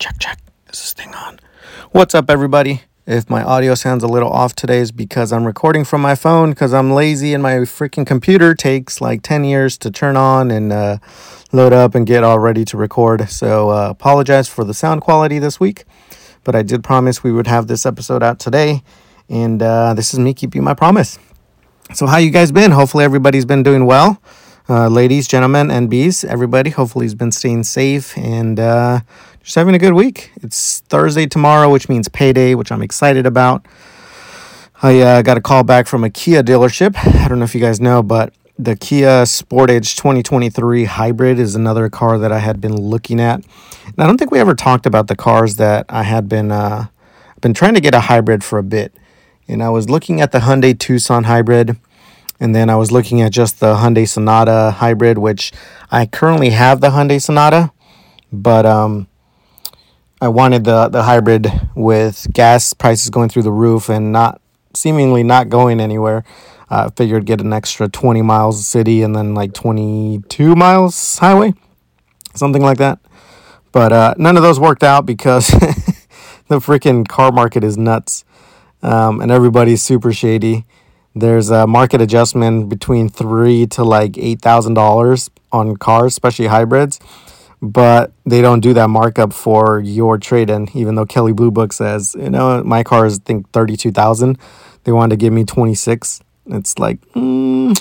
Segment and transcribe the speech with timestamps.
[0.00, 0.38] check, check.
[0.72, 1.38] Is this thing on?
[1.92, 2.82] What's up, everybody?
[3.06, 6.50] If my audio sounds a little off today, is because I'm recording from my phone
[6.50, 10.72] because I'm lazy and my freaking computer takes like 10 years to turn on and
[10.72, 10.98] uh,
[11.52, 13.28] load up and get all ready to record.
[13.28, 15.84] So, uh, apologize for the sound quality this week,
[16.44, 18.82] but I did promise we would have this episode out today,
[19.28, 21.18] and uh, this is me keeping my promise.
[21.92, 22.70] So, how you guys been?
[22.70, 24.18] Hopefully, everybody's been doing well
[24.70, 26.70] uh, ladies, gentlemen, and bees, everybody.
[26.70, 29.00] Hopefully, has been staying safe and uh,
[29.50, 30.30] just having a good week.
[30.42, 33.66] It's Thursday tomorrow, which means payday, which I'm excited about.
[34.80, 36.96] I uh, got a call back from a Kia dealership.
[36.96, 41.90] I don't know if you guys know, but the Kia Sportage 2023 Hybrid is another
[41.90, 43.44] car that I had been looking at.
[43.86, 46.86] And I don't think we ever talked about the cars that I had been uh,
[47.40, 48.94] been trying to get a hybrid for a bit.
[49.48, 51.76] And I was looking at the Hyundai Tucson Hybrid.
[52.38, 55.50] And then I was looking at just the Hyundai Sonata hybrid, which
[55.90, 57.72] I currently have the Hyundai Sonata,
[58.32, 59.08] but um,
[60.22, 64.42] I wanted the the hybrid with gas prices going through the roof and not
[64.74, 66.24] seemingly not going anywhere.
[66.68, 71.54] I uh, figured get an extra 20 miles city and then like 22 miles highway,
[72.34, 73.00] something like that.
[73.72, 75.48] But uh, none of those worked out because
[76.48, 78.24] the freaking car market is nuts,
[78.82, 80.66] um, and everybody's super shady.
[81.14, 87.00] There's a market adjustment between three to like eight thousand dollars on cars, especially hybrids.
[87.62, 92.16] But they don't do that markup for your trade-in, even though Kelley Blue Book says,
[92.18, 94.38] you know, my car is I think thirty-two thousand.
[94.84, 96.22] They wanted to give me twenty-six.
[96.46, 97.78] It's like, mm,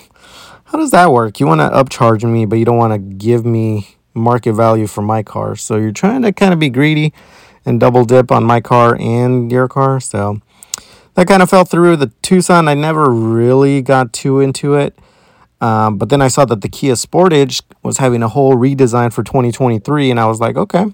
[0.66, 1.40] how does that work?
[1.40, 5.02] You want to upcharge me, but you don't want to give me market value for
[5.02, 5.56] my car.
[5.56, 7.14] So you're trying to kind of be greedy
[7.66, 10.02] and double dip on my car and your car.
[10.02, 10.42] So
[11.14, 11.96] that kind of fell through.
[11.96, 15.00] The Tucson, I never really got too into it.
[15.62, 19.24] Um, but then I saw that the Kia Sportage was having a whole redesign for
[19.24, 20.86] 2023, and I was like, okay,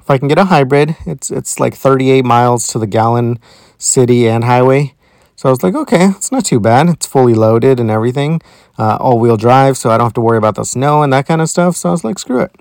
[0.00, 3.38] if I can get a hybrid, it's it's like 38 miles to the gallon,
[3.78, 4.94] city and highway.
[5.36, 6.88] So I was like, okay, it's not too bad.
[6.90, 8.42] It's fully loaded and everything,
[8.78, 11.26] uh, all wheel drive, so I don't have to worry about the snow and that
[11.26, 11.76] kind of stuff.
[11.76, 12.54] So I was like, screw it,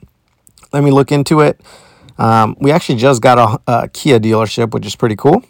[0.72, 1.60] let me look into it.
[2.18, 5.44] Um, we actually just got a, a Kia dealership, which is pretty cool.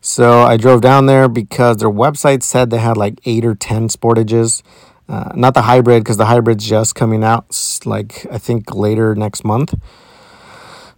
[0.00, 3.88] So I drove down there because their website said they had like eight or 10
[3.88, 4.62] Sportages.
[5.08, 7.46] Uh, not the hybrid because the hybrid's just coming out
[7.84, 9.74] like I think later next month.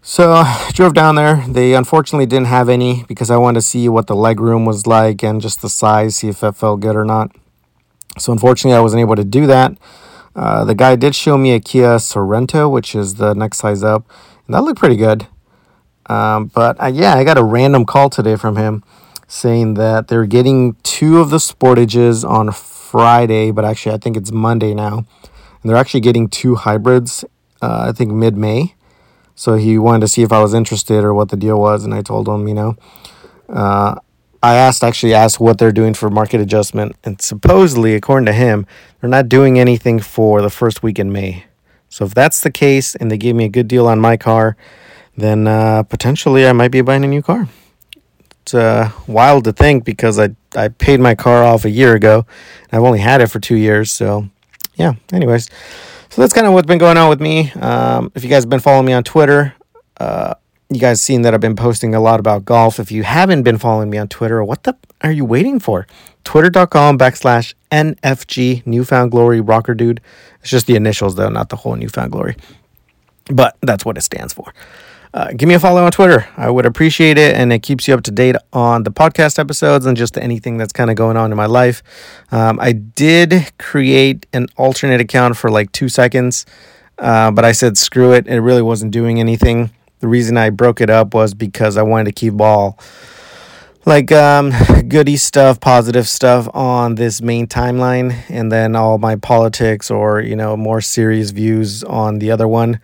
[0.00, 1.44] So I drove down there.
[1.46, 4.86] They unfortunately didn't have any because I wanted to see what the leg room was
[4.86, 7.30] like and just the size, see if it felt good or not.
[8.18, 9.76] So unfortunately, I wasn't able to do that.
[10.34, 14.08] Uh, the guy did show me a Kia Sorento, which is the next size up,
[14.46, 15.26] and that looked pretty good.
[16.06, 18.82] Um, but uh, yeah, I got a random call today from him
[19.26, 22.50] saying that they're getting two of the Sportages on
[22.90, 24.98] Friday, but actually I think it's Monday now.
[25.62, 27.24] And they're actually getting two hybrids,
[27.60, 28.74] uh, I think mid May.
[29.34, 31.94] So he wanted to see if I was interested or what the deal was, and
[31.94, 32.76] I told him, you know.
[33.48, 33.94] Uh,
[34.42, 38.66] I asked, actually asked what they're doing for market adjustment, and supposedly, according to him,
[39.00, 41.44] they're not doing anything for the first week in May.
[41.88, 44.56] So if that's the case, and they gave me a good deal on my car,
[45.16, 47.48] then uh, potentially I might be buying a new car.
[48.48, 52.24] It's uh, wild to think because I, I paid my car off a year ago.
[52.72, 53.92] I've only had it for two years.
[53.92, 54.26] So,
[54.76, 55.50] yeah, anyways.
[56.08, 57.52] So that's kind of what's been going on with me.
[57.52, 59.52] Um, if you guys have been following me on Twitter,
[60.00, 60.32] uh,
[60.70, 62.80] you guys seen that I've been posting a lot about golf.
[62.80, 65.86] If you haven't been following me on Twitter, what the are you waiting for?
[66.24, 70.00] Twitter.com backslash NFG New Found Glory Rocker Dude.
[70.40, 72.36] It's just the initials though, not the whole New Found Glory.
[73.26, 74.54] But that's what it stands for
[75.14, 76.28] uh, give me a follow on Twitter.
[76.36, 79.86] I would appreciate it, and it keeps you up to date on the podcast episodes
[79.86, 81.82] and just anything that's kind of going on in my life.
[82.30, 86.44] Um, I did create an alternate account for like two seconds,
[86.98, 88.26] uh, but I said screw it.
[88.26, 89.70] It really wasn't doing anything.
[90.00, 92.78] The reason I broke it up was because I wanted to keep all
[93.88, 94.52] like um,
[94.88, 100.36] goody stuff, positive stuff on this main timeline, and then all my politics or you
[100.36, 102.78] know more serious views on the other one.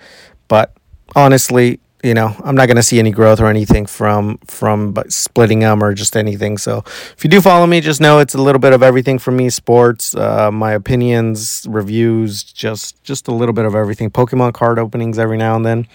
[0.49, 0.75] But
[1.15, 5.60] honestly, you know i'm not going to see any growth or anything from from splitting
[5.60, 6.59] them or just anything.
[6.59, 9.36] So if you do follow me just know it's a little bit of everything from
[9.36, 9.51] me.
[9.51, 14.10] Sports uh, my opinions reviews just just a little bit of everything.
[14.10, 15.89] Pokemon card openings every now and then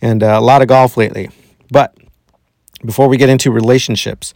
[0.00, 1.30] and uh, a lot of golf lately.
[1.70, 1.96] But
[2.84, 4.32] before we get into relationships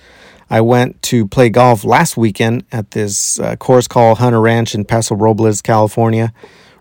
[0.50, 4.84] i went to play golf last weekend at this uh, course called hunter ranch in
[4.84, 6.32] paso robles california.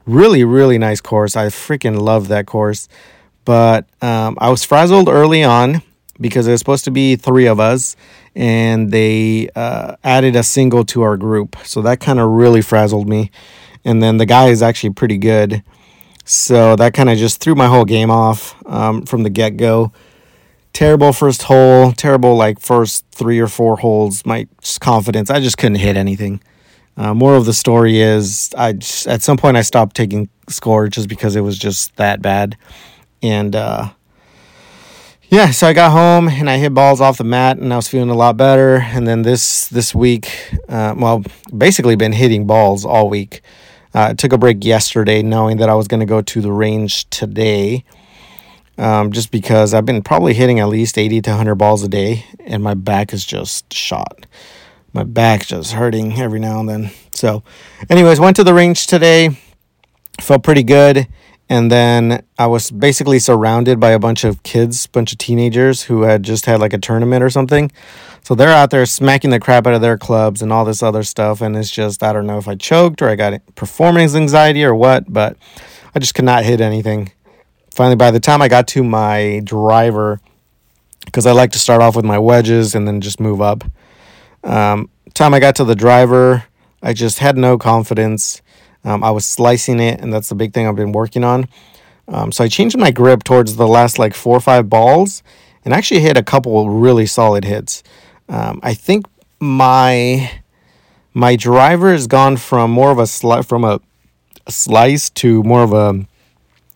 [0.05, 1.35] Really really nice course.
[1.35, 2.87] I freaking love that course
[3.45, 5.81] but um, I was frazzled early on
[6.19, 7.95] because it was supposed to be three of us,
[8.35, 11.55] and they uh, added a single to our group.
[11.63, 13.31] So that kind of really frazzled me.
[13.83, 15.63] And then the guy is actually pretty good.
[16.23, 19.91] So that kind of just threw my whole game off um, from the get go.
[20.73, 24.25] terrible first hole, terrible like first three or four holes.
[24.25, 24.47] My
[24.79, 26.41] confidence, I just couldn't hit anything.
[26.97, 30.87] Uh, more of the story is, I just, at some point I stopped taking score
[30.87, 32.57] just because it was just that bad,
[33.21, 33.91] and uh,
[35.29, 37.87] yeah, so I got home and I hit balls off the mat and I was
[37.87, 38.77] feeling a lot better.
[38.77, 40.29] And then this this week,
[40.67, 41.23] uh, well,
[41.55, 43.41] basically been hitting balls all week.
[43.93, 46.51] Uh, I took a break yesterday, knowing that I was going to go to the
[46.51, 47.83] range today
[48.77, 52.25] um, just because I've been probably hitting at least 80 to 100 balls a day,
[52.39, 54.25] and my back is just shot.
[54.91, 56.91] My back just hurting every now and then.
[57.13, 57.43] So,
[57.89, 59.37] anyways, went to the range today.
[60.19, 61.07] Felt pretty good.
[61.51, 66.03] And then I was basically surrounded by a bunch of kids, bunch of teenagers who
[66.03, 67.71] had just had like a tournament or something.
[68.23, 71.03] So they're out there smacking the crap out of their clubs and all this other
[71.03, 71.41] stuff.
[71.41, 74.73] And it's just, I don't know if I choked or I got performance anxiety or
[74.73, 75.35] what, but
[75.93, 77.11] I just could not hit anything
[77.73, 80.19] finally, by the time I got to my driver,
[81.05, 83.63] because I like to start off with my wedges and then just move up.
[84.43, 86.45] Um, time I got to the driver,
[86.81, 88.41] I just had no confidence.
[88.83, 91.47] Um, I was slicing it, and that's the big thing I've been working on.
[92.07, 95.23] Um, so I changed my grip towards the last like four or five balls,
[95.63, 97.83] and actually hit a couple really solid hits.
[98.27, 99.05] Um, I think
[99.39, 100.31] my
[101.13, 103.79] my driver has gone from more of a sli- from a,
[104.47, 106.05] slice to more of a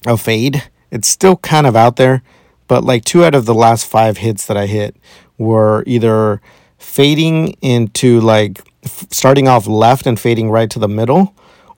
[0.06, 0.64] a fade.
[0.92, 2.22] It's still kind of out there,
[2.68, 4.96] but like two out of the last five hits that I hit
[5.38, 6.42] were either
[6.78, 11.34] fading into like f- starting off left and fading right to the middle,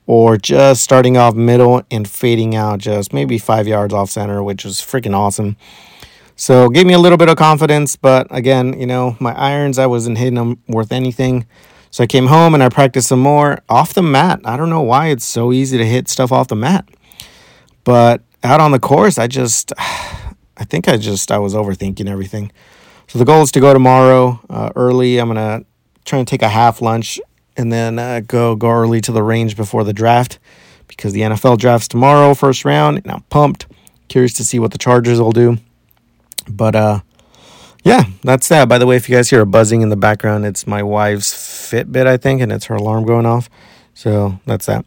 [0.08, 4.64] or just starting off middle and fading out just maybe five yards off center, which
[4.64, 5.54] was freaking awesome.
[6.34, 9.84] So gave me a little bit of confidence, but again, you know, my irons I
[9.84, 11.46] wasn't hitting them worth anything.
[11.90, 14.40] So I came home and I practiced some more off the mat.
[14.46, 16.88] I don't know why it's so easy to hit stuff off the mat.
[17.84, 22.50] But out on the course, I just, I think I just, I was overthinking everything.
[23.08, 25.18] So the goal is to go tomorrow uh, early.
[25.18, 25.64] I'm gonna
[26.06, 27.20] try and take a half lunch
[27.58, 30.38] and then uh, go go early to the range before the draft
[30.86, 33.66] because the NFL drafts tomorrow, first round, and I'm pumped.
[34.08, 35.58] Curious to see what the Chargers will do.
[36.48, 37.00] But uh,
[37.84, 38.68] yeah, that's that.
[38.68, 41.32] By the way, if you guys hear a buzzing in the background, it's my wife's
[41.34, 43.50] Fitbit, I think, and it's her alarm going off.
[43.92, 44.86] So that's that.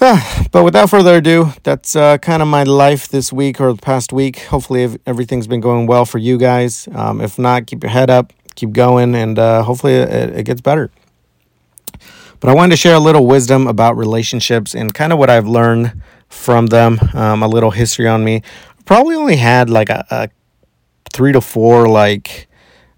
[0.50, 4.12] but without further ado, that's uh, kind of my life this week or the past
[4.12, 4.40] week.
[4.40, 6.88] Hopefully, everything's been going well for you guys.
[6.92, 10.60] Um, if not, keep your head up, keep going, and uh, hopefully it, it gets
[10.60, 10.90] better.
[12.42, 15.46] But I wanted to share a little wisdom about relationships and kind of what I've
[15.46, 18.42] learned from them, um, a little history on me.
[18.84, 20.28] Probably only had like a, a
[21.12, 22.48] three to four, like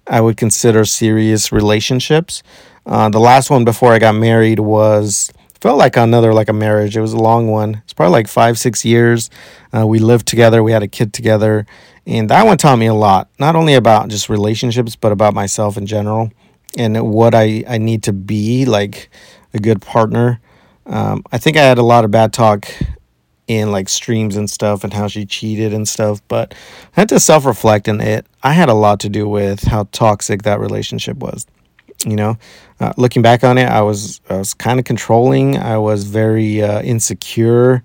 [0.07, 2.43] I would consider serious relationships.
[2.87, 5.31] Uh, the last one before I got married was
[5.61, 6.97] felt like another like a marriage.
[6.97, 7.83] It was a long one.
[7.85, 9.29] It's probably like five six years.
[9.77, 10.63] Uh, we lived together.
[10.63, 11.67] We had a kid together,
[12.07, 13.29] and that one taught me a lot.
[13.39, 16.33] Not only about just relationships, but about myself in general
[16.79, 19.11] and what I I need to be like
[19.53, 20.41] a good partner.
[20.87, 22.69] Um, I think I had a lot of bad talk
[23.47, 26.55] in like streams and stuff and how she cheated and stuff, but
[26.97, 28.27] I had to self reflect in it.
[28.43, 31.47] I had a lot to do with how toxic that relationship was.
[32.05, 32.39] You know,
[32.81, 35.57] uh, looking back on it, I was I was kind of controlling.
[35.57, 37.83] I was very uh, insecure.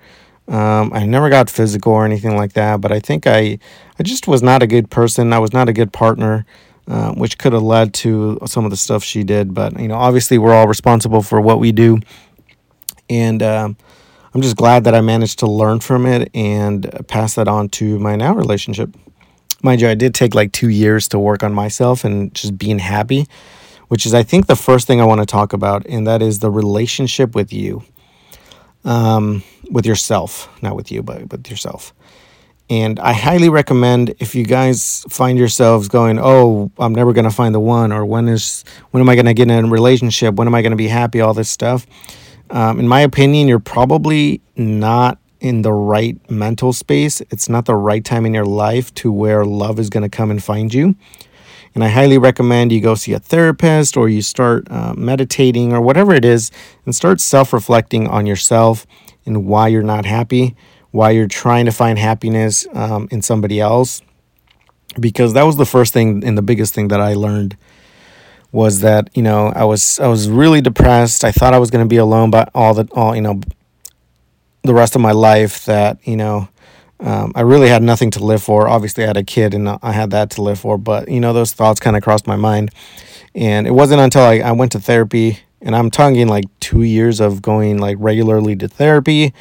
[0.47, 3.59] Um, I never got physical or anything like that, but I think I
[3.99, 5.31] I just was not a good person.
[5.31, 6.45] I was not a good partner,
[6.89, 9.53] uh, which could have led to some of the stuff she did.
[9.53, 11.99] But you know, obviously, we're all responsible for what we do,
[13.09, 13.77] and um,
[14.33, 17.97] I'm just glad that I managed to learn from it and pass that on to
[17.99, 18.95] my now relationship.
[19.61, 22.79] Mind you, I did take like two years to work on myself and just being
[22.79, 23.27] happy
[23.89, 26.39] which is, I think, the first thing I want to talk about, and that is
[26.39, 27.83] the relationship with you,
[28.85, 31.93] um, with yourself, not with you, but with yourself.
[32.69, 37.31] And I highly recommend if you guys find yourselves going, "Oh, I'm never going to
[37.31, 40.35] find the one," or "When is when am I going to get in a relationship?
[40.35, 41.87] When am I going to be happy?" All this stuff.
[42.51, 47.21] Um, in my opinion, you're probably not in the right mental space.
[47.31, 50.31] It's not the right time in your life to where love is going to come
[50.31, 50.95] and find you.
[51.75, 55.81] And I highly recommend you go see a therapist or you start uh, meditating or
[55.81, 56.51] whatever it is
[56.85, 58.87] and start self reflecting on yourself
[59.25, 60.55] and why you're not happy,
[60.91, 64.01] why you're trying to find happiness um, in somebody else.
[64.99, 67.55] Because that was the first thing and the biggest thing that I learned
[68.51, 71.23] was that you know I was I was really depressed.
[71.23, 73.41] I thought I was going to be alone, but all the all you know
[74.63, 76.49] the rest of my life that you know
[76.99, 78.67] um, I really had nothing to live for.
[78.67, 81.33] Obviously, I had a kid and I had that to live for, but you know,
[81.33, 82.71] those thoughts kind of crossed my mind.
[83.35, 87.19] And it wasn't until I, I went to therapy, and I'm talking like two years
[87.19, 89.33] of going like regularly to therapy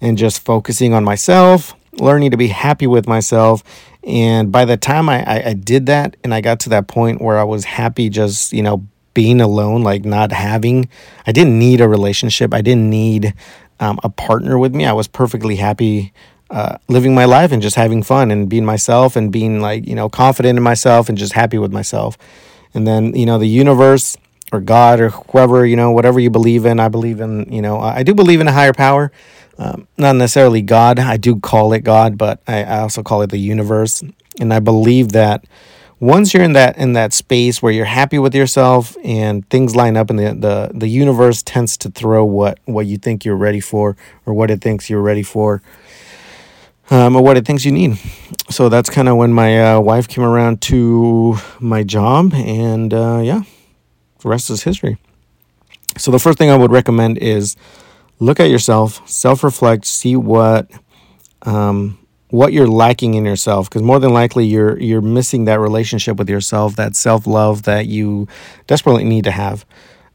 [0.00, 3.62] and just focusing on myself learning to be happy with myself.
[4.04, 7.20] And by the time I, I, I did that and I got to that point
[7.20, 10.88] where I was happy just, you know, being alone, like not having,
[11.26, 12.52] I didn't need a relationship.
[12.52, 13.32] I didn't need
[13.80, 14.84] um, a partner with me.
[14.86, 16.12] I was perfectly happy
[16.50, 19.94] uh, living my life and just having fun and being myself and being like, you
[19.94, 22.18] know, confident in myself and just happy with myself.
[22.74, 24.16] And then, you know, the universe
[24.54, 27.78] or God or whoever, you know, whatever you believe in, I believe in, you know,
[27.80, 29.12] I do believe in a higher power.
[29.58, 30.98] Um, not necessarily God.
[30.98, 34.02] I do call it God, but I, I also call it the universe.
[34.40, 35.44] And I believe that
[36.00, 39.96] once you're in that in that space where you're happy with yourself and things line
[39.96, 43.60] up and the, the, the universe tends to throw what, what you think you're ready
[43.60, 43.96] for
[44.26, 45.62] or what it thinks you're ready for
[46.90, 47.98] um, or what it thinks you need.
[48.50, 53.20] So that's kind of when my uh, wife came around to my job, and uh,
[53.22, 53.42] yeah,
[54.24, 54.96] the rest is history.
[55.96, 57.56] So the first thing I would recommend is
[58.18, 60.68] look at yourself, self-reflect, see what
[61.42, 61.98] um,
[62.30, 66.28] what you're lacking in yourself, because more than likely you're you're missing that relationship with
[66.28, 68.26] yourself, that self-love that you
[68.66, 69.64] desperately need to have.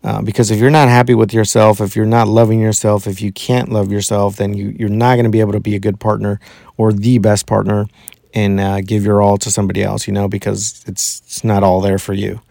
[0.03, 3.31] Uh, because if you're not happy with yourself, if you're not loving yourself, if you
[3.31, 5.99] can't love yourself, then you, you're not going to be able to be a good
[5.99, 6.39] partner
[6.77, 7.85] or the best partner
[8.33, 11.81] and uh, give your all to somebody else, you know, because it's, it's not all
[11.81, 12.41] there for you.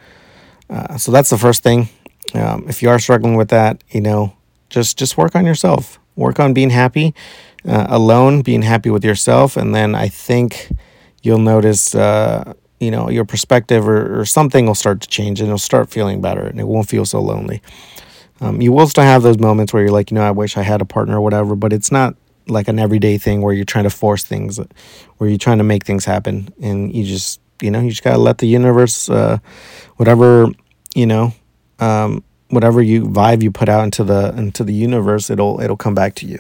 [0.71, 1.89] Uh, so that's the first thing.
[2.35, 4.35] Um, if you are struggling with that, you know,
[4.69, 5.99] just just work on yourself.
[6.17, 7.15] Work on being happy
[7.67, 10.71] uh, alone, being happy with yourself, and then I think
[11.23, 15.49] you'll notice uh, you know your perspective or, or something will start to change and
[15.49, 17.63] you'll start feeling better and it won't feel so lonely
[18.41, 20.63] um, you will still have those moments where you're like you know i wish i
[20.63, 22.15] had a partner or whatever but it's not
[22.47, 24.59] like an everyday thing where you're trying to force things
[25.19, 28.19] where you're trying to make things happen and you just you know you just gotta
[28.19, 29.39] let the universe uh,
[29.97, 30.47] whatever
[30.95, 31.33] you know
[31.79, 35.95] um, whatever you vibe you put out into the into the universe it'll it'll come
[35.95, 36.39] back to you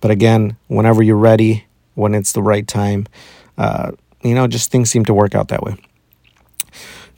[0.00, 3.06] but again whenever you're ready when it's the right time
[3.56, 3.92] uh,
[4.24, 5.76] you know, just things seem to work out that way.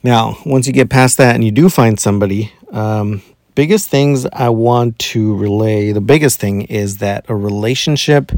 [0.03, 3.23] Now, once you get past that and you do find somebody, um,
[3.55, 8.31] biggest things I want to relay the biggest thing is that a relationship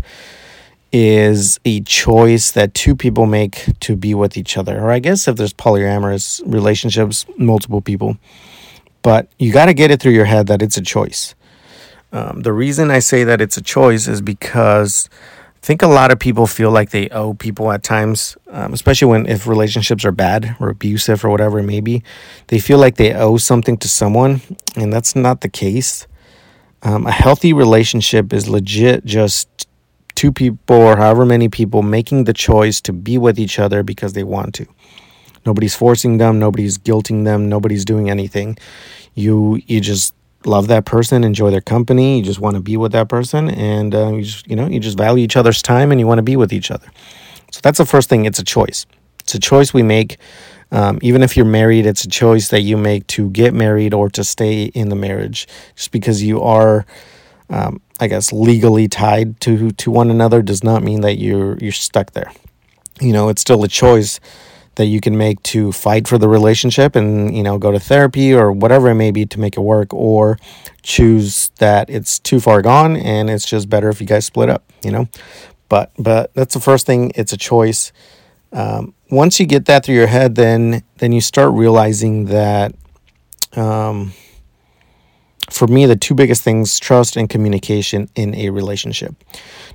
[0.91, 4.79] is a choice that two people make to be with each other.
[4.79, 8.17] Or I guess if there's polyamorous relationships, multiple people.
[9.01, 11.35] But you got to get it through your head that it's a choice.
[12.11, 15.09] Um, the reason I say that it's a choice is because
[15.61, 19.09] I think a lot of people feel like they owe people at times, um, especially
[19.09, 22.01] when if relationships are bad or abusive or whatever it may be.
[22.47, 24.41] They feel like they owe something to someone,
[24.75, 26.07] and that's not the case.
[26.81, 29.58] Um, a healthy relationship is legit just
[30.19, 34.11] two people or however many people making the choice to be with each other because
[34.11, 34.67] they want to.
[35.45, 38.57] Nobody's forcing them, nobody's guilting them, nobody's doing anything.
[39.15, 42.17] You you just love that person, enjoy their company.
[42.17, 44.81] You just want to be with that person, and uh, you just you know you
[44.81, 46.89] just value each other's time, and you want to be with each other.
[47.51, 48.25] So that's the first thing.
[48.25, 48.85] It's a choice.
[49.21, 50.17] It's a choice we make.
[50.71, 54.09] Um, even if you're married, it's a choice that you make to get married or
[54.09, 55.47] to stay in the marriage.
[55.75, 56.85] Just because you are,
[57.49, 61.71] um, I guess, legally tied to to one another does not mean that you're you're
[61.71, 62.31] stuck there.
[63.01, 64.19] You know, it's still a choice
[64.75, 68.33] that you can make to fight for the relationship and you know go to therapy
[68.33, 70.39] or whatever it may be to make it work or
[70.83, 74.63] choose that it's too far gone and it's just better if you guys split up
[74.83, 75.07] you know?
[75.67, 77.11] But but that's the first thing.
[77.15, 77.91] It's a choice.
[78.51, 82.73] Um, once you get that through your head then then you start realizing that
[83.55, 84.13] um,
[85.49, 89.15] for me the two biggest things trust and communication in a relationship.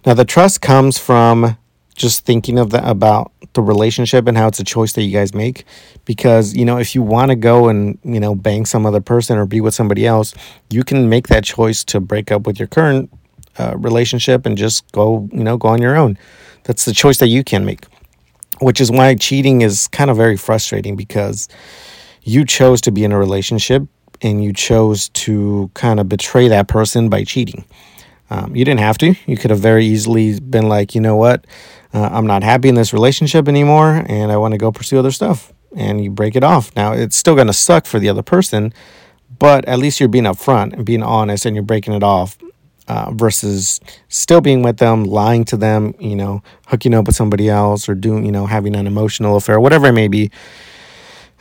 [0.07, 1.57] Now the trust comes from
[1.95, 5.33] just thinking of that about the relationship and how it's a choice that you guys
[5.35, 5.65] make.
[6.05, 9.39] Because you know if you want to go and you know bang some other person
[9.39, 10.35] or be with somebody else
[10.71, 13.11] you can make that choice to break up with your current
[13.59, 16.19] uh, relationship and just go you know go on your own.
[16.65, 17.87] That's the choice that you can make.
[18.61, 21.49] Which is why cheating is kind of very frustrating because
[22.23, 23.83] you chose to be in a relationship
[24.23, 27.65] and you chose to kind of betray that person by cheating
[28.31, 31.45] um, you didn't have to you could have very easily been like you know what
[31.95, 35.13] uh, I'm not happy in this relationship anymore and I want to go pursue other
[35.13, 35.53] stuff.
[35.77, 36.75] And you break it off.
[36.77, 38.73] Now, it's still going to suck for the other person,
[39.39, 42.37] but at least you're being upfront and being honest and you're breaking it off
[42.87, 47.49] uh, versus still being with them, lying to them, you know, hooking up with somebody
[47.49, 50.31] else or doing, you know, having an emotional affair, whatever it may be,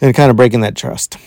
[0.02, 1.18] and kind of breaking that trust.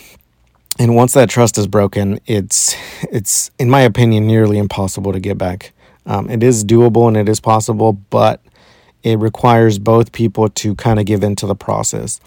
[0.79, 5.37] And once that trust is broken, it's it's in my opinion nearly impossible to get
[5.37, 5.73] back.
[6.05, 8.41] Um, it is doable and it is possible, but
[9.03, 12.19] it requires both people to kind of give into the process.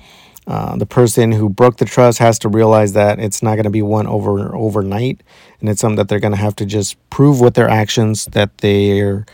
[0.46, 3.70] Uh, the person who broke the trust has to realize that it's not going to
[3.70, 5.22] be won over overnight,
[5.60, 8.58] and it's something that they're going to have to just prove with their actions that
[8.58, 9.26] they're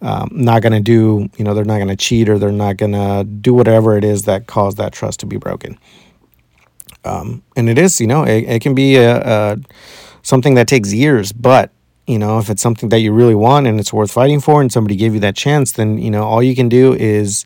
[0.00, 2.76] um, not going to do, you know, they're not going to cheat or they're not
[2.76, 5.78] going to do whatever it is that caused that trust to be broken.
[7.04, 9.56] Um, and it is, you know, it, it can be a, a,
[10.22, 11.70] something that takes years, but
[12.06, 14.72] you know, if it's something that you really want and it's worth fighting for, and
[14.72, 17.44] somebody gave you that chance, then you know all you can do is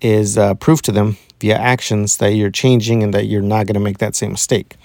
[0.00, 3.74] is uh, prove to them via actions that you're changing and that you're not going
[3.74, 4.76] to make that same mistake.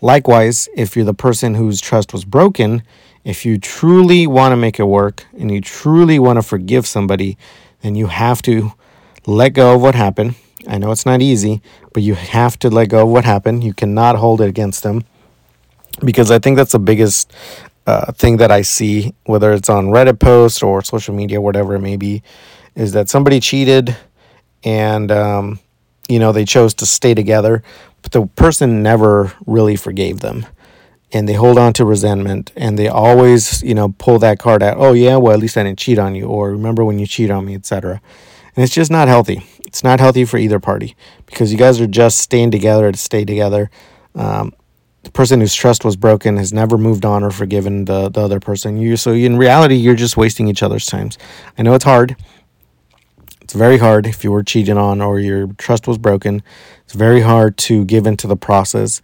[0.00, 2.82] Likewise, if you're the person whose trust was broken,
[3.24, 7.36] if you truly want to make it work and you truly want to forgive somebody,
[7.82, 8.72] then you have to
[9.26, 10.36] let go of what happened.
[10.66, 11.62] I know it's not easy,
[11.92, 13.62] but you have to let go of what happened.
[13.62, 15.04] You cannot hold it against them
[16.04, 17.32] because I think that's the biggest
[17.86, 21.80] uh, thing that I see, whether it's on Reddit posts or social media, whatever it
[21.80, 22.22] may be,
[22.74, 23.96] is that somebody cheated
[24.64, 25.60] and, um,
[26.08, 27.62] you know, they chose to stay together,
[28.02, 30.46] but the person never really forgave them.
[31.12, 34.76] And they hold on to resentment and they always, you know, pull that card out.
[34.78, 36.26] Oh, yeah, well, at least I didn't cheat on you.
[36.26, 38.02] Or remember when you cheat on me, etc.
[38.58, 39.46] And it's just not healthy.
[39.66, 40.96] It's not healthy for either party
[41.26, 43.70] because you guys are just staying together to stay together.
[44.16, 44.52] Um,
[45.04, 48.40] the person whose trust was broken has never moved on or forgiven the, the other
[48.40, 48.76] person.
[48.76, 51.18] You so in reality, you're just wasting each other's times.
[51.56, 52.16] I know it's hard.
[53.42, 56.42] It's very hard if you were cheated on or your trust was broken.
[56.82, 59.00] It's very hard to give into the process.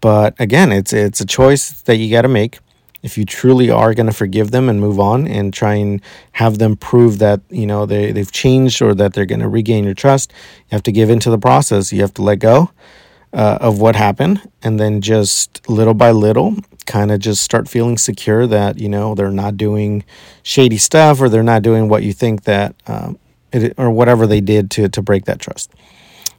[0.00, 2.60] But again, it's it's a choice that you got to make.
[3.02, 6.00] If you truly are going to forgive them and move on and try and
[6.32, 9.84] have them prove that you know they they've changed or that they're going to regain
[9.84, 11.92] your trust, you have to give into the process.
[11.92, 12.70] You have to let go
[13.32, 16.56] uh, of what happened and then just little by little
[16.86, 20.04] kind of just start feeling secure that you know they're not doing
[20.42, 23.18] shady stuff or they're not doing what you think that um,
[23.52, 25.70] it, or whatever they did to to break that trust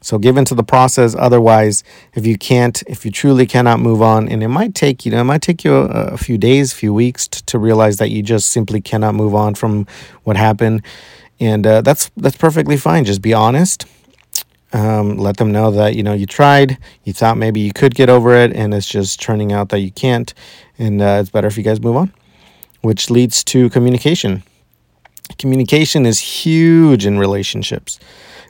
[0.03, 1.83] so give into the process otherwise
[2.13, 5.21] if you can't if you truly cannot move on and it might take you know
[5.21, 8.21] it might take you a, a few days few weeks to, to realize that you
[8.21, 9.87] just simply cannot move on from
[10.23, 10.81] what happened
[11.39, 13.85] and uh, that's that's perfectly fine just be honest
[14.73, 18.09] um, let them know that you know you tried, you thought maybe you could get
[18.09, 20.33] over it, and it's just turning out that you can't,
[20.79, 22.11] and uh, it's better if you guys move on.
[22.81, 24.43] Which leads to communication.
[25.37, 27.99] Communication is huge in relationships.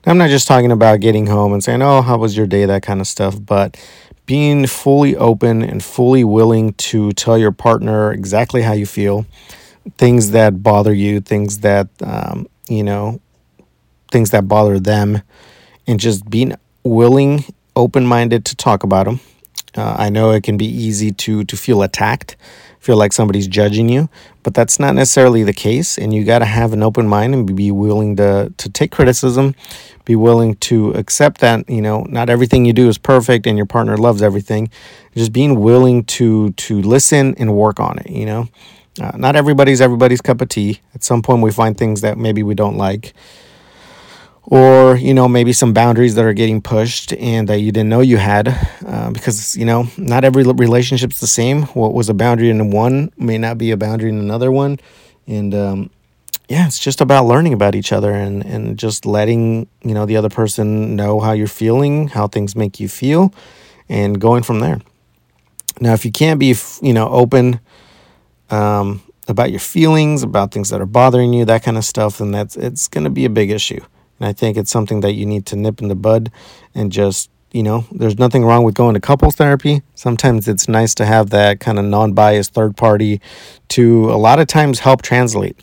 [0.06, 2.84] I'm not just talking about getting home and saying, "Oh, how was your day?" that
[2.84, 3.78] kind of stuff, but
[4.26, 9.26] being fully open and fully willing to tell your partner exactly how you feel,
[9.98, 13.22] things that bother you, things that um, you know,
[14.12, 15.22] things that bother them
[15.88, 19.20] and just being willing, open minded to talk about them.
[19.76, 22.36] Uh, I know it can be easy to to feel attacked,
[22.80, 24.10] feel like somebody's judging you,
[24.44, 25.98] but that's not necessarily the case.
[25.98, 29.56] And you got to have an open mind and be willing to to take criticism,
[30.06, 33.66] be willing to accept that you know not everything you do is perfect and your
[33.66, 34.70] partner loves everything.
[35.16, 38.10] Just being willing to to listen and work on it.
[38.10, 38.48] You know,
[39.02, 40.82] uh, not everybody's everybody's cup of tea.
[40.94, 43.14] At some point, we find things that maybe we don't like
[44.46, 48.02] or you know maybe some boundaries that are getting pushed and that you didn't know
[48.02, 48.48] you had
[48.86, 51.64] uh, because you know not every relationship's the same.
[51.68, 54.80] What was a boundary in one may not be a boundary in another one.
[55.26, 55.90] And um,
[56.50, 60.18] yeah it's just about learning about each other and, and just letting you know the
[60.18, 63.34] other person know how you're feeling how things make you feel
[63.88, 64.82] and going from there.
[65.80, 67.62] Now if you can't be you know open
[68.50, 72.32] um, about your feelings about things that are bothering you that kind of stuff then
[72.32, 73.80] that's it's going to be a big issue
[74.24, 76.32] and I think it's something that you need to nip in the bud
[76.74, 79.82] and just, you know, there's nothing wrong with going to couples therapy.
[79.96, 83.20] Sometimes it's nice to have that kind of non biased third party
[83.68, 85.62] to a lot of times help translate.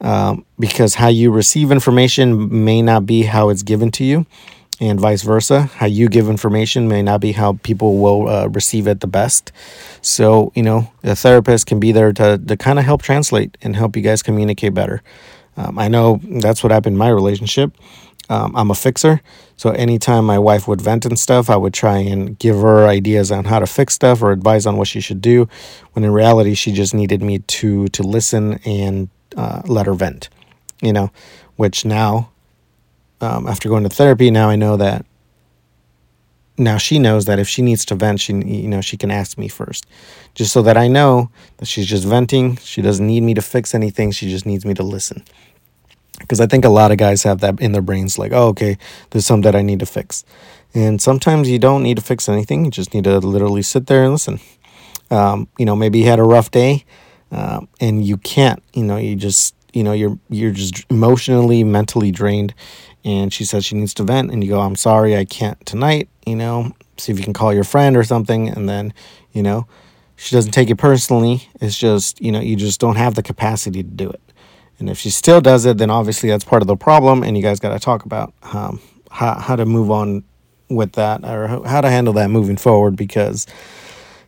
[0.00, 4.24] Um, because how you receive information may not be how it's given to you,
[4.80, 5.64] and vice versa.
[5.64, 9.52] How you give information may not be how people will uh, receive it the best.
[10.00, 13.76] So, you know, a therapist can be there to, to kind of help translate and
[13.76, 15.02] help you guys communicate better.
[15.56, 17.76] Um, I know that's what happened in my relationship.
[18.30, 19.20] Um, I'm a fixer,
[19.56, 23.30] so anytime my wife would vent and stuff, I would try and give her ideas
[23.30, 25.46] on how to fix stuff or advise on what she should do.
[25.92, 30.30] When in reality, she just needed me to to listen and uh, let her vent.
[30.80, 31.10] You know,
[31.56, 32.30] which now,
[33.20, 35.04] um, after going to therapy, now I know that.
[36.56, 39.36] Now she knows that if she needs to vent, she you know she can ask
[39.38, 39.86] me first,
[40.34, 42.56] just so that I know that she's just venting.
[42.56, 44.12] She doesn't need me to fix anything.
[44.12, 45.24] She just needs me to listen
[46.20, 48.78] because I think a lot of guys have that in their brains like, oh, okay,
[49.10, 50.24] there's some that I need to fix.
[50.74, 52.64] And sometimes you don't need to fix anything.
[52.64, 54.40] You just need to literally sit there and listen.
[55.10, 56.84] Um, you know, maybe you had a rough day
[57.30, 62.10] uh, and you can't, you know, you just, you know, you're, you're just emotionally, mentally
[62.10, 62.54] drained.
[63.04, 66.08] And she says she needs to vent and you go, I'm sorry, I can't tonight,
[66.26, 68.48] you know, see if you can call your friend or something.
[68.48, 68.94] And then,
[69.32, 69.66] you know,
[70.16, 71.48] she doesn't take it personally.
[71.60, 74.22] It's just, you know, you just don't have the capacity to do it
[74.78, 77.42] And if she still does it, then obviously that's part of the problem, and you
[77.42, 80.24] guys got to talk about um, how, how to move on
[80.68, 83.46] with that or how to handle that moving forward because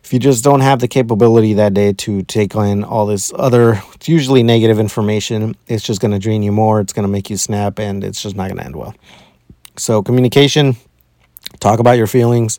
[0.07, 3.81] if you just don't have the capability that day to take on all this other
[3.93, 7.29] it's usually negative information it's just going to drain you more it's going to make
[7.29, 8.95] you snap and it's just not going to end well.
[9.75, 10.77] So communication
[11.59, 12.57] talk about your feelings.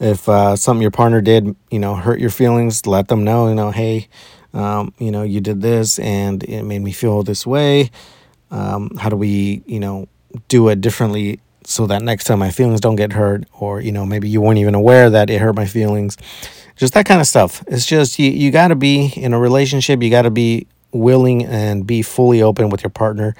[0.00, 3.54] If uh, something your partner did you know hurt your feelings let them know you
[3.54, 4.08] know hey
[4.52, 7.92] um, you know you did this and it made me feel this way.
[8.50, 10.08] Um, how do we you know
[10.48, 14.04] do it differently so that next time my feelings don't get hurt or you know
[14.04, 16.16] maybe you weren't even aware that it hurt my feelings
[16.80, 17.62] just that kind of stuff.
[17.66, 21.44] It's just you, you got to be in a relationship you got to be willing
[21.44, 23.36] and be fully open with your partner.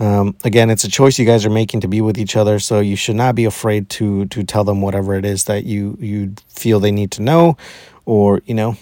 [0.00, 2.80] Um, again it's a choice you guys are making to be with each other so
[2.80, 6.34] you should not be afraid to to tell them whatever it is that you you
[6.48, 7.58] feel they need to know
[8.06, 8.78] or you know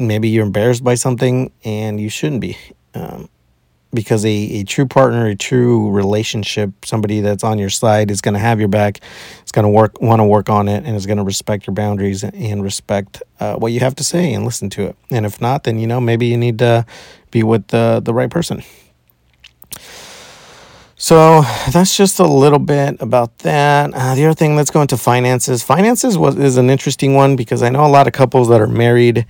[0.00, 2.58] maybe you're embarrassed by something and you shouldn't be.
[2.94, 3.28] Um,
[3.92, 8.34] because a, a true partner, a true relationship, somebody that's on your side is going
[8.34, 9.00] to have your back,
[9.44, 11.74] is going to work, want to work on it, and is going to respect your
[11.74, 14.96] boundaries and respect uh, what you have to say and listen to it.
[15.10, 16.86] And if not, then you know maybe you need to
[17.30, 18.62] be with the the right person.
[21.02, 21.40] So
[21.72, 23.94] that's just a little bit about that.
[23.94, 25.62] Uh, the other thing, let's go into finances.
[25.62, 28.66] Finances was is an interesting one because I know a lot of couples that are
[28.66, 29.24] married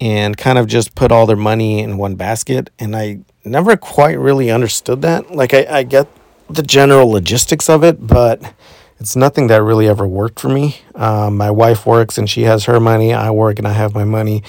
[0.00, 4.18] and kind of just put all their money in one basket, and I never quite
[4.18, 5.30] really understood that.
[5.30, 6.08] Like, I, I get
[6.48, 8.54] the general logistics of it, but
[9.00, 10.80] it's nothing that really ever worked for me.
[10.94, 13.12] Um, my wife works and she has her money.
[13.14, 14.42] I work and I have my money.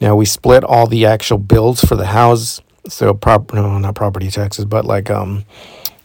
[0.00, 2.60] Now we split all the actual bills for the house.
[2.88, 5.44] So prop no not property taxes, but like um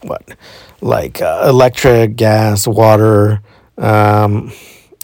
[0.02, 0.24] what
[0.80, 3.42] like uh, electric, gas, water,
[3.78, 4.54] um,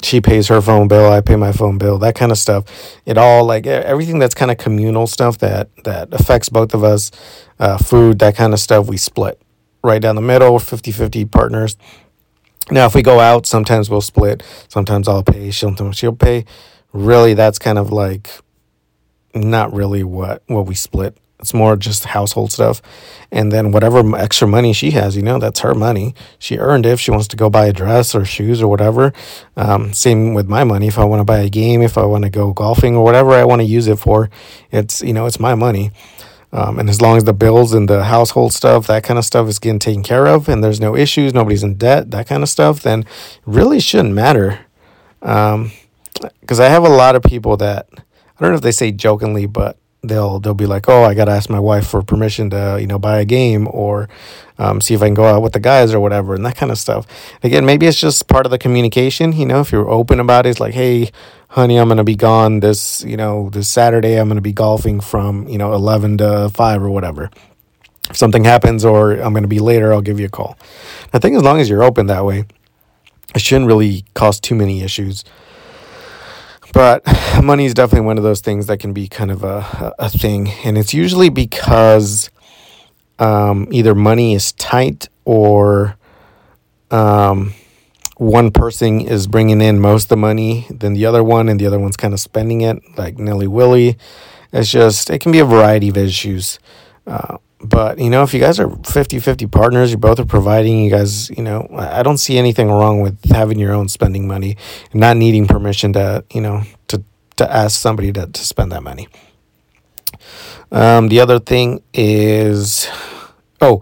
[0.04, 2.66] she pays her phone bill i pay my phone bill that kind of stuff.
[3.06, 7.12] It all like everything that's kind of communal stuff that that affects both of us
[7.60, 9.42] uh, food that kind of stuff we split
[9.84, 11.78] right down the middle 50-50 partners.
[12.72, 14.44] Now if we go out sometimes we'll split.
[14.68, 16.46] Sometimes i'll pay she'll, she'll pay.
[16.94, 18.30] Really that's kind of like
[19.34, 22.82] not really what what we split it's more just household stuff.
[23.32, 26.15] And then whatever extra money she has, you know, that's her money.
[26.39, 26.93] She earned it.
[26.93, 29.13] If she wants to go buy a dress or shoes or whatever.
[29.58, 30.88] Um, same with my money.
[30.88, 33.32] If I want to buy a game, if I want to go golfing or whatever
[33.32, 34.30] I want to use it for,
[34.71, 35.91] it's, you know, it's my money.
[36.54, 39.50] Um, and as long as the bills and the household stuff, that kind of stuff
[39.50, 42.50] is getting taken care of and there's no issues, nobody's in debt, that kind of
[42.50, 43.04] stuff, then
[43.45, 44.65] really shouldn't matter.
[45.19, 45.71] Because um,
[46.50, 48.02] I have a lot of people that, I
[48.39, 51.50] don't know if they say jokingly, but they'll they'll be like, oh, I gotta ask
[51.50, 54.10] my wife for permission to you know buy a game or
[54.58, 56.72] um, see if I can go out with the guys or whatever and that kind
[56.72, 57.06] of stuff.
[57.44, 59.34] Again, maybe it's just part of the communication.
[59.34, 61.12] You know, if you're open about it, it's like, hey,
[61.50, 64.15] honey, I'm gonna be gone this you know this Saturday.
[64.15, 67.30] I'm gonna be golfing from you know eleven to five or whatever.
[68.10, 70.58] If something happens or I'm gonna be later, I'll give you a call.
[71.13, 72.46] I think as long as you're open that way,
[73.34, 75.24] it shouldn't really cause too many issues.
[76.76, 77.04] But
[77.44, 80.50] money is definitely one of those things that can be kind of a, a thing.
[80.64, 82.30] And it's usually because
[83.18, 85.98] um, either money is tight or
[86.92, 87.54] um,
[88.18, 91.66] one person is bringing in most of the money than the other one, and the
[91.66, 93.98] other one's kind of spending it like Nelly Willy.
[94.52, 96.60] It's just, it can be a variety of issues.
[97.08, 100.84] Uh, but, you know, if you guys are 50 50 partners, you both are providing,
[100.84, 104.58] you guys, you know, I don't see anything wrong with having your own spending money
[104.91, 107.04] and not needing permission to, you know, to,
[107.38, 109.08] to ask somebody to, to spend that money.
[110.72, 112.88] Um, the other thing is,
[113.62, 113.82] oh,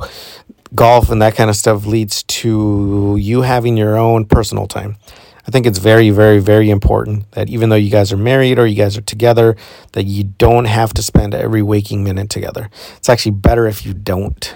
[0.75, 4.97] golf and that kind of stuff leads to you having your own personal time.
[5.45, 8.65] I think it's very, very, very important that even though you guys are married or
[8.65, 9.55] you guys are together,
[9.91, 12.69] that you don't have to spend every waking minute together.
[12.95, 14.55] It's actually better if you don't.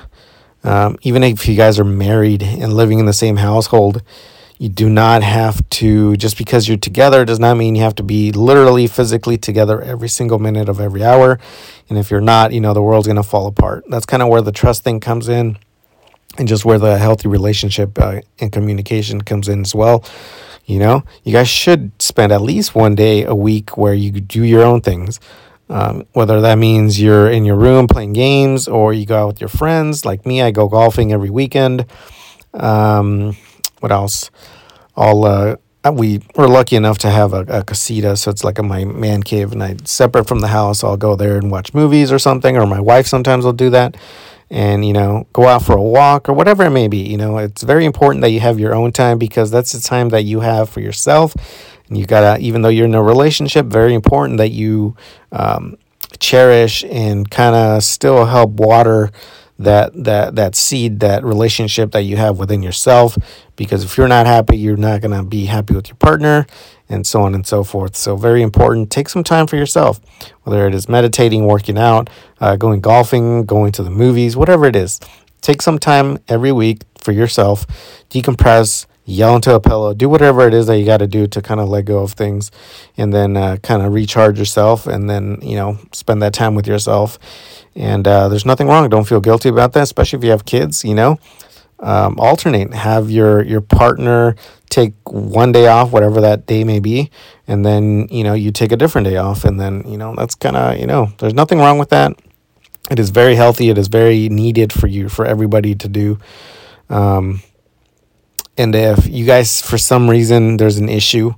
[0.63, 4.01] Um, even if you guys are married and living in the same household,
[4.57, 8.03] you do not have to, just because you're together, does not mean you have to
[8.03, 11.37] be literally physically together every single minute of every hour.
[11.89, 13.83] And if you're not, you know, the world's going to fall apart.
[13.89, 15.57] That's kind of where the trust thing comes in
[16.37, 20.03] and just where the healthy relationship uh, and communication comes in as well.
[20.67, 24.43] You know, you guys should spend at least one day a week where you do
[24.43, 25.19] your own things.
[25.69, 29.41] Um, whether that means you're in your room playing games or you go out with
[29.41, 30.03] your friends.
[30.03, 31.85] Like me, I go golfing every weekend.
[32.53, 33.37] Um,
[33.79, 34.29] what else?
[34.97, 35.55] I'll uh,
[35.93, 39.23] we we're lucky enough to have a, a casita, so it's like a, my man
[39.23, 40.83] cave, and I separate from the house.
[40.83, 43.95] I'll go there and watch movies or something, or my wife sometimes will do that
[44.49, 47.37] and you know go out for a walk or whatever it may be you know
[47.37, 50.39] it's very important that you have your own time because that's the time that you
[50.41, 51.33] have for yourself.
[51.87, 54.95] And you gotta even though you're in a relationship very important that you
[55.31, 55.77] um,
[56.19, 59.11] cherish and kind of still help water
[59.59, 63.17] that that that seed that relationship that you have within yourself.
[63.55, 66.45] Because if you're not happy you're not going to be happy with your partner
[66.89, 69.99] and so on and so forth so very important take some time for yourself
[70.43, 74.75] whether it is meditating working out uh, going golfing going to the movies whatever it
[74.75, 74.99] is
[75.41, 77.65] take some time every week for yourself
[78.09, 81.41] decompress yell into a pillow, do whatever it is that you got to do to
[81.41, 82.51] kind of let go of things
[82.97, 86.67] and then uh, kind of recharge yourself and then, you know, spend that time with
[86.67, 87.17] yourself.
[87.73, 88.87] And uh, there's nothing wrong.
[88.89, 91.19] Don't feel guilty about that, especially if you have kids, you know.
[91.79, 94.35] Um, alternate, have your your partner
[94.69, 97.11] take one day off, whatever that day may be,
[97.47, 100.33] and then you know you take a different day off, and then you know that's
[100.33, 102.13] kind of you know there's nothing wrong with that.
[102.89, 103.69] It is very healthy.
[103.69, 106.17] It is very needed for you for everybody to do.
[106.89, 107.41] Um,
[108.57, 111.33] and if you guys, for some reason, there's an issue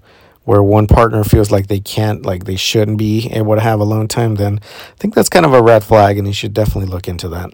[0.46, 4.08] where one partner feels like they can't, like they shouldn't be able to have alone
[4.08, 7.08] time, then I think that's kind of a red flag, and you should definitely look
[7.08, 7.52] into that.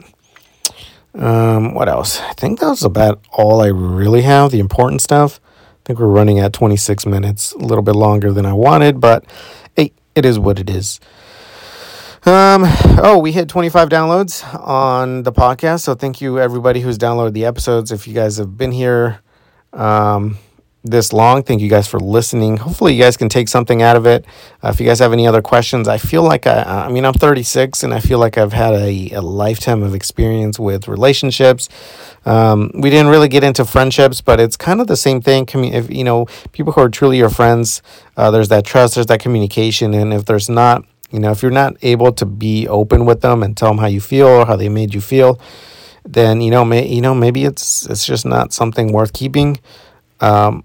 [1.16, 2.20] Um, what else?
[2.20, 5.40] I think that was about all I really have, the important stuff.
[5.44, 9.24] I think we're running at 26 minutes, a little bit longer than I wanted, but
[9.76, 11.00] hey, it is what it is.
[12.26, 12.64] Um,
[12.98, 15.82] oh, we hit 25 downloads on the podcast.
[15.82, 17.92] So thank you everybody who's downloaded the episodes.
[17.92, 19.20] If you guys have been here
[19.74, 20.40] um,
[20.86, 21.44] this long.
[21.44, 22.58] Thank you guys for listening.
[22.58, 24.26] Hopefully, you guys can take something out of it.
[24.64, 27.14] Uh, if you guys have any other questions, I feel like I, I mean, I'm
[27.14, 31.68] 36 and I feel like I've had a, a lifetime of experience with relationships.
[32.26, 35.48] Um, we didn't really get into friendships, but it's kind of the same thing.
[35.52, 37.82] If you know people who are truly your friends,
[38.16, 41.52] uh, there's that trust, there's that communication, and if there's not, you know, if you're
[41.52, 44.56] not able to be open with them and tell them how you feel or how
[44.56, 45.40] they made you feel,
[46.04, 49.60] then you know, may, you know, maybe it's it's just not something worth keeping.
[50.22, 50.64] Um,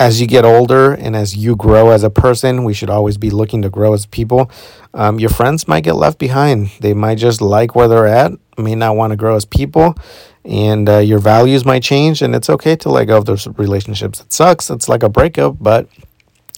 [0.00, 3.30] as you get older and as you grow as a person, we should always be
[3.30, 4.50] looking to grow as people.
[4.94, 6.70] Um, your friends might get left behind.
[6.80, 9.96] They might just like where they're at, may not want to grow as people,
[10.44, 12.22] and uh, your values might change.
[12.22, 14.20] And it's okay to let go of those relationships.
[14.20, 14.70] It sucks.
[14.70, 15.88] It's like a breakup, but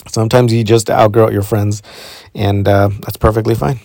[0.09, 1.83] sometimes you just outgrow your friends,
[2.35, 3.81] and uh, that's perfectly fine.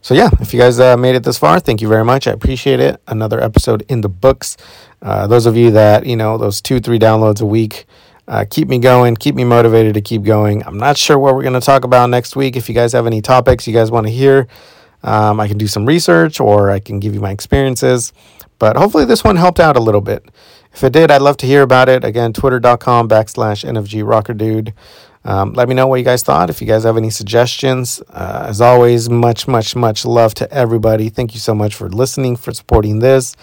[0.00, 2.28] So, yeah, if you guys uh, made it this far, thank you very much.
[2.28, 3.00] I appreciate it.
[3.08, 4.56] Another episode in the books.
[5.02, 7.84] Uh, those of you that, you know, those two, three downloads a week,
[8.28, 10.62] uh, keep me going, keep me motivated to keep going.
[10.64, 12.56] I'm not sure what we're going to talk about next week.
[12.56, 14.46] If you guys have any topics you guys want to hear,
[15.02, 18.12] um, I can do some research or I can give you my experiences.
[18.58, 20.28] But hopefully, this one helped out a little bit.
[20.74, 22.04] If it did, I'd love to hear about it.
[22.04, 24.74] Again, twitter.com backslash NFG Rocker Dude.
[25.24, 26.50] Um, let me know what you guys thought.
[26.50, 31.08] If you guys have any suggestions, uh, as always, much, much, much love to everybody.
[31.08, 33.36] Thank you so much for listening, for supporting this.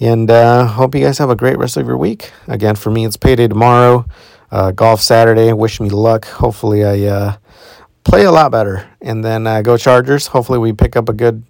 [0.00, 2.32] And uh, hope you guys have a great rest of your week.
[2.48, 4.06] Again, for me, it's payday tomorrow,
[4.50, 5.52] uh, golf Saturday.
[5.52, 6.24] Wish me luck.
[6.26, 7.36] Hopefully, I uh,
[8.02, 8.88] play a lot better.
[9.02, 10.28] And then uh, go Chargers.
[10.28, 11.44] Hopefully, we pick up a good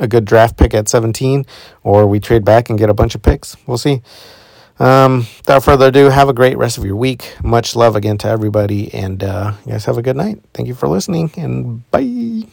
[0.00, 1.44] a good draft pick at 17,
[1.82, 3.56] or we trade back and get a bunch of picks.
[3.66, 4.02] We'll see.
[4.78, 7.36] Um, without further ado, have a great rest of your week.
[7.42, 10.40] Much love again to everybody, and uh, you guys have a good night.
[10.54, 12.46] Thank you for listening, and bye.